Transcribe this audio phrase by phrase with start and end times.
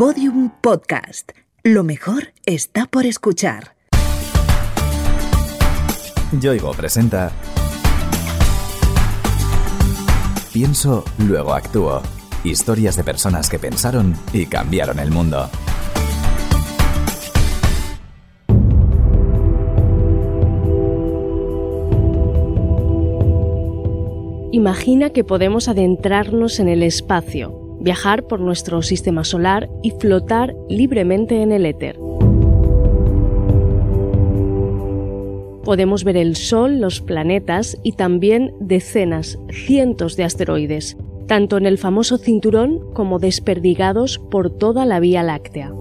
[0.00, 1.32] Podium Podcast.
[1.62, 3.76] Lo mejor está por escuchar.
[6.40, 7.30] Yoigo presenta
[10.54, 12.00] Pienso, luego actúo.
[12.44, 15.50] Historias de personas que pensaron y cambiaron el mundo.
[24.50, 31.42] Imagina que podemos adentrarnos en el espacio, viajar por nuestro sistema solar y flotar libremente
[31.42, 31.98] en el éter.
[35.64, 40.96] Podemos ver el Sol, los planetas y también decenas, cientos de asteroides,
[41.26, 45.72] tanto en el famoso cinturón como desperdigados por toda la Vía Láctea.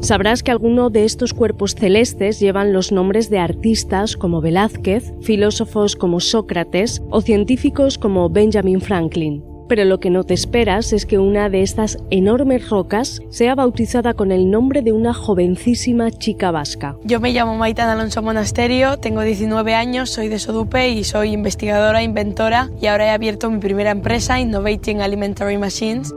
[0.00, 5.96] Sabrás que alguno de estos cuerpos celestes llevan los nombres de artistas como Velázquez, filósofos
[5.96, 9.42] como Sócrates o científicos como Benjamin Franklin.
[9.68, 14.14] Pero lo que no te esperas es que una de estas enormes rocas sea bautizada
[14.14, 16.96] con el nombre de una jovencísima chica vasca.
[17.04, 22.02] Yo me llamo Maitán Alonso Monasterio, tengo 19 años, soy de Sodupe y soy investigadora,
[22.04, 26.14] inventora y ahora he abierto mi primera empresa, Innovating Alimentary Machines.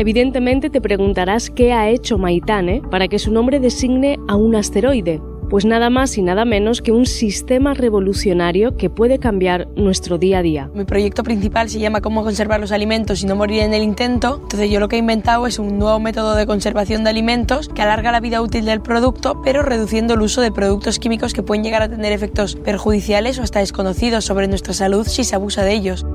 [0.00, 5.20] Evidentemente te preguntarás qué ha hecho Maitane para que su nombre designe a un asteroide.
[5.50, 10.38] Pues nada más y nada menos que un sistema revolucionario que puede cambiar nuestro día
[10.38, 10.70] a día.
[10.72, 14.38] Mi proyecto principal se llama Cómo conservar los alimentos y no morir en el intento.
[14.42, 17.82] Entonces yo lo que he inventado es un nuevo método de conservación de alimentos que
[17.82, 21.62] alarga la vida útil del producto, pero reduciendo el uso de productos químicos que pueden
[21.62, 25.74] llegar a tener efectos perjudiciales o hasta desconocidos sobre nuestra salud si se abusa de
[25.74, 26.06] ellos.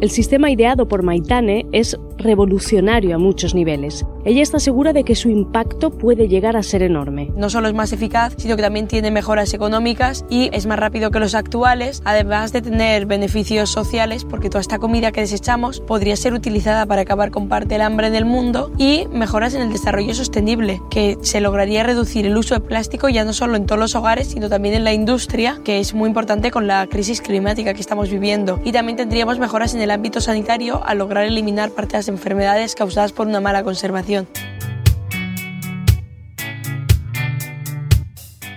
[0.00, 4.06] El sistema ideado por Maitane es revolucionario a muchos niveles.
[4.28, 7.32] Ella está segura de que su impacto puede llegar a ser enorme.
[7.34, 11.10] No solo es más eficaz, sino que también tiene mejoras económicas y es más rápido
[11.10, 16.14] que los actuales, además de tener beneficios sociales, porque toda esta comida que desechamos podría
[16.14, 19.72] ser utilizada para acabar con parte del hambre en el mundo y mejoras en el
[19.72, 23.78] desarrollo sostenible, que se lograría reducir el uso de plástico ya no solo en todos
[23.78, 27.72] los hogares, sino también en la industria, que es muy importante con la crisis climática
[27.72, 28.60] que estamos viviendo.
[28.62, 32.74] Y también tendríamos mejoras en el ámbito sanitario al lograr eliminar parte de las enfermedades
[32.74, 34.17] causadas por una mala conservación.
[34.18, 34.57] Hoşçakalın.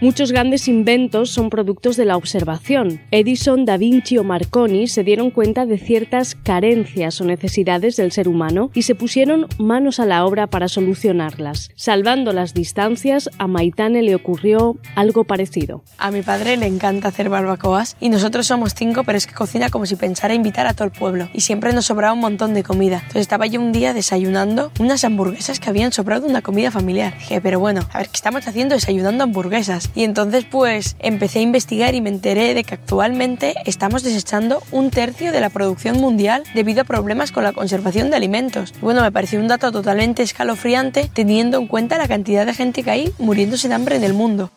[0.02, 3.02] Muchos grandes inventos son productos de la observación.
[3.12, 8.28] Edison, Da Vinci o Marconi se dieron cuenta de ciertas carencias o necesidades del ser
[8.28, 11.70] humano y se pusieron manos a la obra para solucionarlas.
[11.76, 15.84] Salvando las distancias, a Maitane le ocurrió algo parecido.
[16.00, 19.70] A mi padre le encanta hacer barbacoas y nosotros somos cinco, pero es que cocina
[19.70, 22.64] como si pensara invitar a todo el pueblo y siempre nos sobraba un montón de
[22.64, 23.02] comida.
[23.02, 27.14] Entonces estaba yo un día desayunando unas hamburguesas que habían sobrado de una comida familiar.
[27.20, 29.91] Dije, pero bueno, a ver, ¿qué estamos haciendo desayunando hamburguesas?
[29.96, 34.90] Y entonces pues empecé a investigar y me enteré de que actualmente estamos desechando un
[34.90, 38.74] tercio de la producción mundial debido a problemas con la conservación de alimentos.
[38.82, 42.92] bueno, me pareció un dato totalmente escalofriante teniendo en cuenta la cantidad de gente que
[42.92, 44.52] hay muriéndose de hambre en el mundo.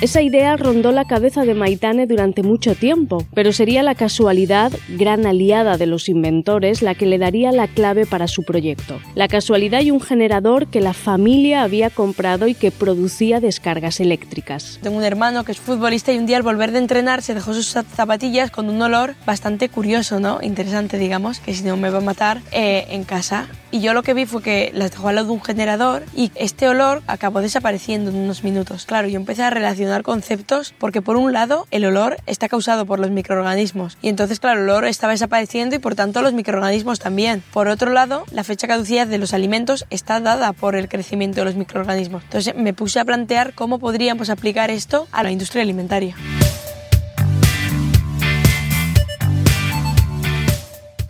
[0.00, 5.26] Esa idea rondó la cabeza de Maitane durante mucho tiempo, pero sería la casualidad, gran
[5.26, 8.98] aliada de los inventores, la que le daría la clave para su proyecto.
[9.14, 14.78] La casualidad y un generador que la familia había comprado y que producía descargas eléctricas.
[14.82, 17.52] Tengo un hermano que es futbolista y un día al volver de entrenar se dejó
[17.52, 20.38] sus zapatillas con un olor bastante curioso, ¿no?
[20.40, 23.48] Interesante, digamos, que si no me va a matar eh, en casa.
[23.70, 26.32] Y yo lo que vi fue que las dejó al lado de un generador y
[26.36, 28.86] este olor acabó desapareciendo en unos minutos.
[28.86, 32.98] Claro, yo empecé a relacionar conceptos porque por un lado el olor está causado por
[32.98, 37.42] los microorganismos y entonces claro el olor estaba desapareciendo y por tanto los microorganismos también.
[37.52, 41.46] Por otro lado la fecha caducidad de los alimentos está dada por el crecimiento de
[41.46, 42.22] los microorganismos.
[42.24, 46.16] Entonces me puse a plantear cómo podríamos aplicar esto a la industria alimentaria.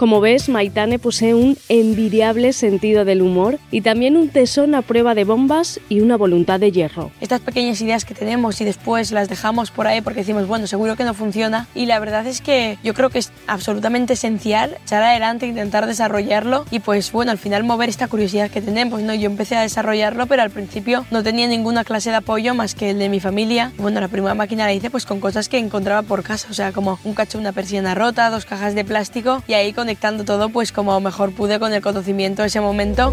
[0.00, 5.15] Como ves, Maitane posee un envidiable sentido del humor y también un tesón a prueba
[5.15, 7.10] de bombas y una voluntad de hierro.
[7.21, 10.97] Estas pequeñas ideas que tenemos y después las dejamos por ahí porque decimos, bueno, seguro
[10.97, 15.03] que no funciona y la verdad es que yo creo que es absolutamente esencial echar
[15.03, 19.13] adelante, intentar desarrollarlo y pues bueno, al final mover esta curiosidad que tenemos, ¿no?
[19.13, 22.89] Yo empecé a desarrollarlo, pero al principio no tenía ninguna clase de apoyo más que
[22.89, 23.72] el de mi familia.
[23.77, 26.72] Bueno, la primera máquina la hice pues con cosas que encontraba por casa, o sea,
[26.72, 30.51] como un cacho, una persiana rota, dos cajas de plástico y ahí con conectando todo
[30.51, 33.13] pues como mejor pude con el conocimiento ese momento.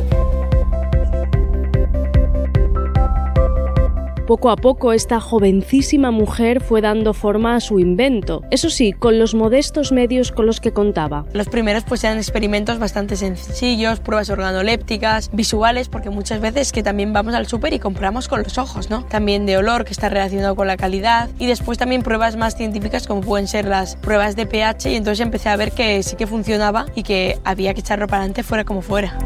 [4.28, 9.20] Poco a poco esta jovencísima mujer fue dando forma a su invento, eso sí, con
[9.20, 11.26] los modestos medios con los que contaba.
[11.32, 17.14] Los primeros pues eran experimentos bastante sencillos, pruebas organolépticas, visuales, porque muchas veces que también
[17.14, 19.06] vamos al súper y compramos con los ojos, ¿no?
[19.06, 23.08] También de olor que está relacionado con la calidad y después también pruebas más científicas
[23.08, 26.28] como pueden ser las pruebas de pH y entonces empecé a ver que sí que
[26.28, 29.18] funcionaba y que había que echarlo para adelante fuera como fuera.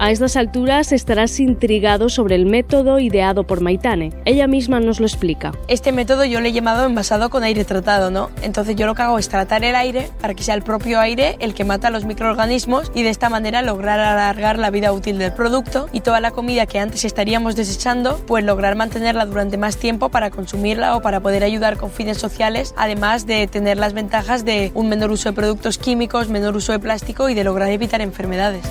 [0.00, 4.12] A estas alturas estarás intrigado sobre el método ideado por Maitane.
[4.24, 5.50] Ella misma nos lo explica.
[5.66, 8.30] Este método yo le he llamado envasado con aire tratado, ¿no?
[8.42, 11.36] Entonces yo lo que hago es tratar el aire para que sea el propio aire
[11.40, 15.18] el que mata a los microorganismos y de esta manera lograr alargar la vida útil
[15.18, 19.78] del producto y toda la comida que antes estaríamos desechando, pues lograr mantenerla durante más
[19.78, 24.44] tiempo para consumirla o para poder ayudar con fines sociales, además de tener las ventajas
[24.44, 28.00] de un menor uso de productos químicos, menor uso de plástico y de lograr evitar
[28.00, 28.62] enfermedades.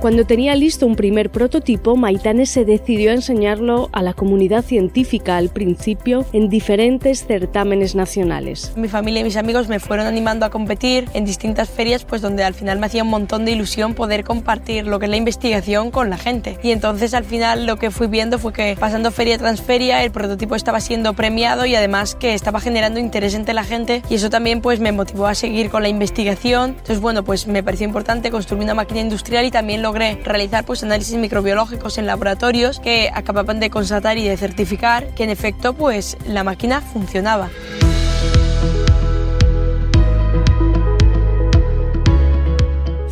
[0.00, 5.36] Cuando tenía listo un primer prototipo, Maitane se decidió a enseñarlo a la comunidad científica
[5.36, 8.72] al principio en diferentes certámenes nacionales.
[8.76, 12.44] Mi familia y mis amigos me fueron animando a competir en distintas ferias, pues donde
[12.44, 15.90] al final me hacía un montón de ilusión poder compartir lo que es la investigación
[15.90, 16.58] con la gente.
[16.62, 20.12] Y entonces al final lo que fui viendo fue que pasando feria tras feria el
[20.12, 24.30] prototipo estaba siendo premiado y además que estaba generando interés entre la gente y eso
[24.30, 26.70] también pues me motivó a seguir con la investigación.
[26.70, 30.64] Entonces bueno, pues me pareció importante construir una máquina industrial y también lo logré realizar
[30.64, 35.72] pues, análisis microbiológicos en laboratorios que acababan de constatar y de certificar que en efecto
[35.72, 37.50] pues, la máquina funcionaba.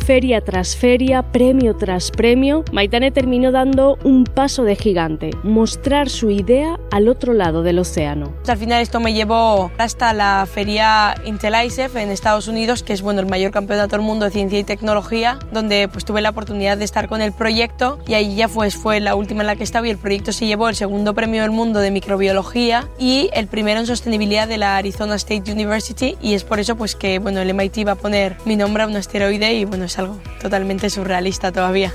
[0.09, 6.31] feria tras feria, premio tras premio, Maitane terminó dando un paso de gigante, mostrar su
[6.31, 8.33] idea al otro lado del océano.
[8.47, 13.01] Al final esto me llevó hasta la feria Intel ICEF en Estados Unidos, que es
[13.01, 16.77] bueno, el mayor campeonato del mundo de ciencia y tecnología, donde pues tuve la oportunidad
[16.77, 19.63] de estar con el proyecto y ahí ya pues, fue la última en la que
[19.63, 23.47] estaba y el proyecto se llevó el segundo premio del mundo de microbiología y el
[23.47, 27.41] primero en sostenibilidad de la Arizona State University y es por eso pues que bueno,
[27.41, 30.89] el MIT va a poner mi nombre a un asteroide y bueno, es algo totalmente
[30.89, 31.93] surrealista todavía.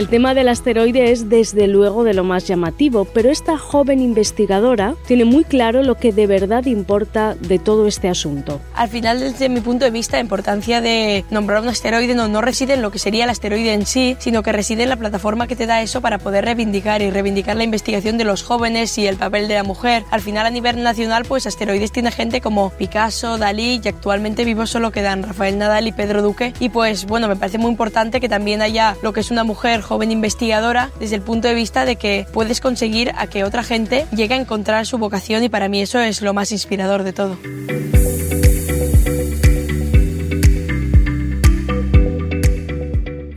[0.00, 4.94] El tema del asteroide es desde luego de lo más llamativo, pero esta joven investigadora
[5.06, 8.62] tiene muy claro lo que de verdad importa de todo este asunto.
[8.72, 12.72] Al final, desde mi punto de vista, la importancia de nombrar un asteroide no, reside
[12.72, 15.54] en lo que sería el asteroide en sí, sino que reside en la plataforma que
[15.54, 19.18] te da eso para poder reivindicar y reivindicar la investigación de los jóvenes y el
[19.18, 20.04] papel de la mujer.
[20.10, 24.64] Al final, a nivel nacional, pues asteroides tiene gente como Picasso, Dalí y actualmente vivo
[24.64, 26.54] solo quedan Rafael Nadal y Pedro Duque.
[26.58, 29.82] Y pues bueno, me parece muy importante que también haya lo que es una mujer
[29.90, 34.06] joven investigadora desde el punto de vista de que puedes conseguir a que otra gente
[34.14, 37.36] llegue a encontrar su vocación y para mí eso es lo más inspirador de todo.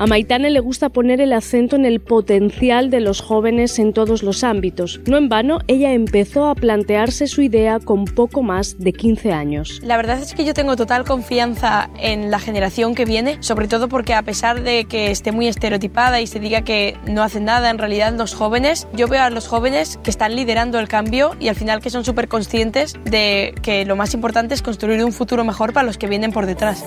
[0.04, 4.22] A Maitane le gusta poner el acento en el potencial de los jóvenes en todos
[4.22, 5.00] los ámbitos.
[5.06, 9.80] No en vano, ella empezó a plantearse su idea con poco más de 15 años.
[9.82, 13.88] La verdad es que yo tengo total confianza en la generación que viene, sobre todo
[13.88, 17.70] porque a pesar de que esté muy estereotipada y se diga que no hacen nada,
[17.70, 21.48] en realidad los jóvenes, yo veo a los jóvenes que están liderando el cambio y
[21.48, 25.46] al final que son súper conscientes de que lo más importante es construir un futuro
[25.46, 26.84] mejor para los que vienen por detrás.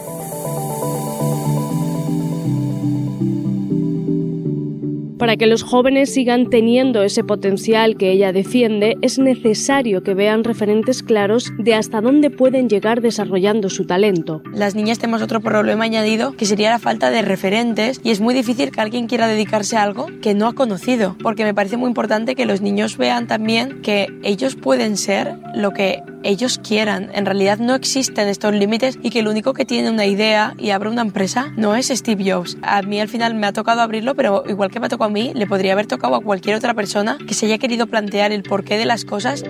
[5.19, 10.45] Para que los jóvenes sigan teniendo ese potencial que ella defiende, es necesario que vean
[10.45, 14.43] referentes claros de hasta dónde pueden llegar desarrollando su talento.
[14.53, 18.35] Las niñas tenemos otro problema añadido que sería la falta de referentes y es muy
[18.35, 21.89] difícil que alguien quiera dedicarse a algo que no ha conocido, porque me parece muy
[21.89, 27.11] importante que los niños vean también que ellos pueden ser lo que ellos quieran.
[27.15, 30.71] En realidad no existen estos límites y que el único que tiene una idea y
[30.71, 32.57] abre una empresa no es Steve Jobs.
[32.63, 35.13] A mí al final me ha tocado abrirlo, pero igual que me ha tocado a
[35.13, 38.43] mí, le podría haber tocado a cualquier otra persona que se haya querido plantear el
[38.43, 39.45] porqué de las cosas.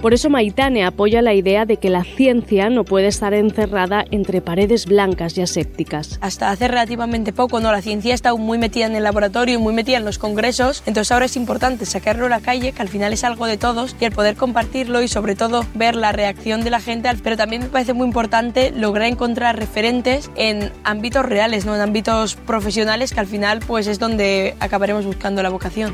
[0.00, 4.40] Por eso Maitane apoya la idea de que la ciencia no puede estar encerrada entre
[4.40, 6.18] paredes blancas y asépticas.
[6.20, 9.96] Hasta hace relativamente poco, no, la ciencia está muy metida en el laboratorio, muy metida
[9.96, 13.24] en los congresos, entonces ahora es importante sacarlo a la calle, que al final es
[13.24, 16.80] algo de todos, y el poder compartirlo y sobre todo ver la reacción de la
[16.80, 21.80] gente, pero también me parece muy importante lograr encontrar referentes en ámbitos reales, no en
[21.80, 25.92] ámbitos profesionales, que al final pues es donde acabaremos buscando la vocación.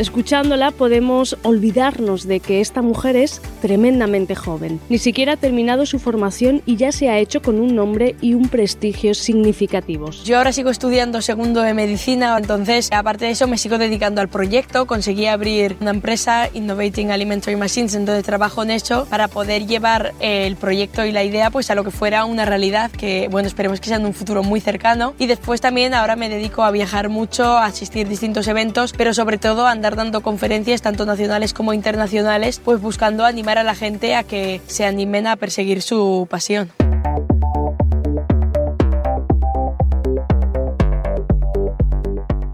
[0.00, 4.80] Escuchándola podemos olvidarnos de que esta mujer es tremendamente joven.
[4.88, 8.32] Ni siquiera ha terminado su formación y ya se ha hecho con un nombre y
[8.32, 10.24] un prestigio significativos.
[10.24, 14.28] Yo ahora sigo estudiando segundo de medicina, entonces aparte de eso me sigo dedicando al
[14.28, 14.86] proyecto.
[14.86, 20.14] Conseguí abrir una empresa, Innovating Alimentary Machines, en donde trabajo en eso para poder llevar
[20.20, 23.80] el proyecto y la idea pues a lo que fuera una realidad que, bueno, esperemos
[23.80, 25.12] que sea en un futuro muy cercano.
[25.18, 29.12] Y después también ahora me dedico a viajar mucho, a asistir a distintos eventos, pero
[29.12, 33.74] sobre todo a andar dando conferencias tanto nacionales como internacionales, pues buscando animar a la
[33.74, 36.70] gente a que se animen a perseguir su pasión.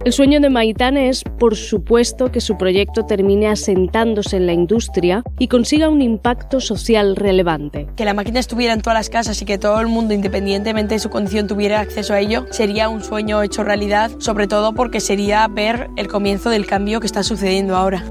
[0.07, 5.25] El sueño de Maitane es, por supuesto, que su proyecto termine asentándose en la industria
[5.37, 7.89] y consiga un impacto social relevante.
[7.97, 11.01] Que la máquina estuviera en todas las casas y que todo el mundo, independientemente de
[11.01, 15.49] su condición, tuviera acceso a ello, sería un sueño hecho realidad, sobre todo porque sería
[15.49, 18.05] ver el comienzo del cambio que está sucediendo ahora.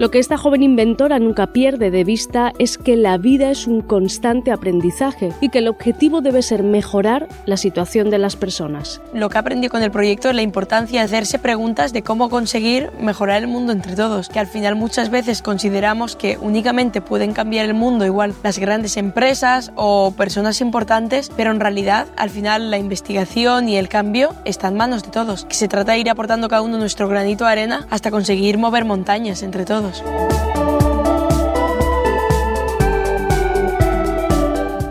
[0.00, 3.82] Lo que esta joven inventora nunca pierde de vista es que la vida es un
[3.82, 9.02] constante aprendizaje y que el objetivo debe ser mejorar la situación de las personas.
[9.12, 12.88] Lo que aprendí con el proyecto es la importancia de hacerse preguntas de cómo conseguir
[12.98, 17.66] mejorar el mundo entre todos, que al final muchas veces consideramos que únicamente pueden cambiar
[17.66, 22.78] el mundo igual las grandes empresas o personas importantes, pero en realidad al final la
[22.78, 26.48] investigación y el cambio está en manos de todos, que se trata de ir aportando
[26.48, 29.89] cada uno nuestro granito de arena hasta conseguir mover montañas entre todos.
[29.98, 30.49] cosas.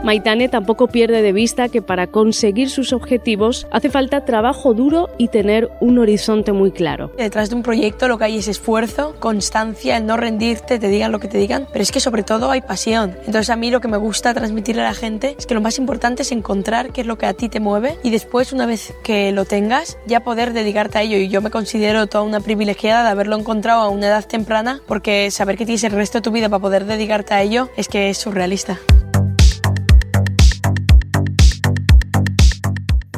[0.09, 5.27] Maitane tampoco pierde de vista que para conseguir sus objetivos hace falta trabajo duro y
[5.27, 7.11] tener un horizonte muy claro.
[7.15, 11.11] Detrás de un proyecto lo que hay es esfuerzo, constancia, el no rendirte, te digan
[11.11, 13.17] lo que te digan, pero es que sobre todo hay pasión.
[13.27, 15.77] Entonces a mí lo que me gusta transmitirle a la gente es que lo más
[15.77, 18.95] importante es encontrar qué es lo que a ti te mueve y después una vez
[19.03, 23.03] que lo tengas ya poder dedicarte a ello y yo me considero toda una privilegiada
[23.03, 26.31] de haberlo encontrado a una edad temprana porque saber que tienes el resto de tu
[26.31, 28.79] vida para poder dedicarte a ello es que es surrealista.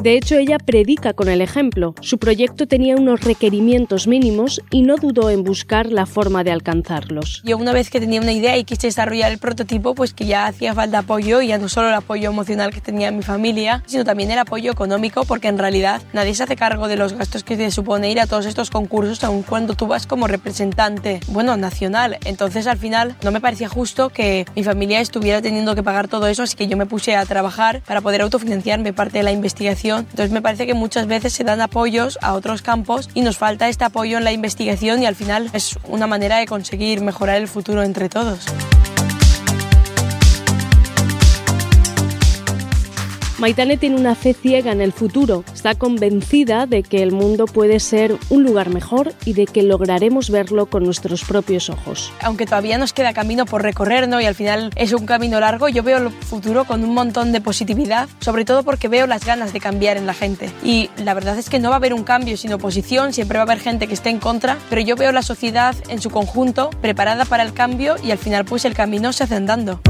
[0.02, 1.94] De hecho, ella predica con el ejemplo.
[2.00, 7.40] Su proyecto tenía unos requerimientos mínimos y no dudó en buscar la forma de alcanzarlos.
[7.44, 10.46] Yo una vez que tenía una idea y quise desarrollar el prototipo, pues que ya
[10.46, 14.04] hacía falta apoyo y ya no solo el apoyo emocional que tenía mi familia, sino
[14.04, 17.56] también el apoyo económico, porque en realidad nadie se hace cargo de los gastos que
[17.56, 22.18] te supone ir a todos estos concursos, aun cuando tú vas como representante, bueno, nacional.
[22.24, 26.26] Entonces al final no me parecía justo que mi familia estuviera teniendo que pagar todo
[26.26, 29.91] eso, así que yo me puse a trabajar para poder autofinanciarme parte de la investigación
[29.98, 33.68] entonces me parece que muchas veces se dan apoyos a otros campos y nos falta
[33.68, 37.48] este apoyo en la investigación y al final es una manera de conseguir mejorar el
[37.48, 38.46] futuro entre todos.
[43.42, 45.42] Maitane tiene una fe ciega en el futuro.
[45.52, 50.30] Está convencida de que el mundo puede ser un lugar mejor y de que lograremos
[50.30, 52.12] verlo con nuestros propios ojos.
[52.20, 54.20] Aunque todavía nos queda camino por recorrer, ¿no?
[54.20, 57.40] Y al final es un camino largo, yo veo el futuro con un montón de
[57.40, 60.48] positividad, sobre todo porque veo las ganas de cambiar en la gente.
[60.62, 63.42] Y la verdad es que no va a haber un cambio sin oposición, siempre va
[63.42, 66.70] a haber gente que esté en contra, pero yo veo la sociedad en su conjunto
[66.80, 69.80] preparada para el cambio y al final pues el camino se hace andando.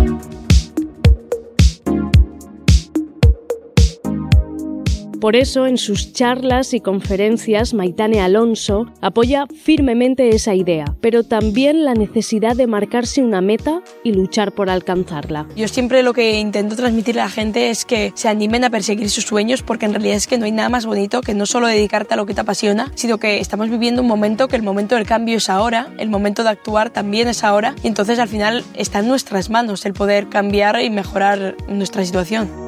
[5.22, 11.84] Por eso, en sus charlas y conferencias, Maitane Alonso apoya firmemente esa idea, pero también
[11.84, 15.46] la necesidad de marcarse una meta y luchar por alcanzarla.
[15.54, 19.10] Yo siempre lo que intento transmitirle a la gente es que se animen a perseguir
[19.10, 21.68] sus sueños, porque en realidad es que no hay nada más bonito que no solo
[21.68, 24.96] dedicarte a lo que te apasiona, sino que estamos viviendo un momento que el momento
[24.96, 28.64] del cambio es ahora, el momento de actuar también es ahora, y entonces al final
[28.74, 32.61] está en nuestras manos el poder cambiar y mejorar nuestra situación.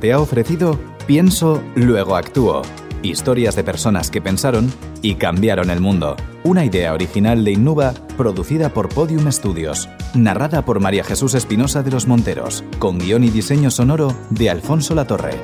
[0.00, 0.76] Te ha ofrecido
[1.06, 2.62] Pienso, luego actúo.
[3.02, 6.16] Historias de personas que pensaron y cambiaron el mundo.
[6.42, 9.88] Una idea original de Innuba, producida por Podium Studios.
[10.14, 14.96] Narrada por María Jesús Espinosa de los Monteros, con guion y diseño sonoro de Alfonso
[14.96, 15.40] Latorre.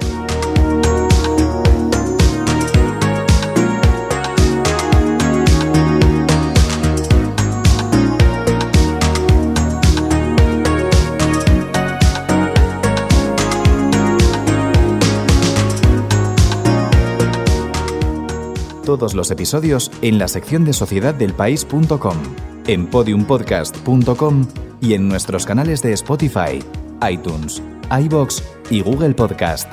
[18.88, 22.16] Todos los episodios en la sección de sociedad del país.com,
[22.66, 24.46] en podiumpodcast.com
[24.80, 26.64] y en nuestros canales de Spotify,
[27.06, 29.68] iTunes, iBox y Google Podcast.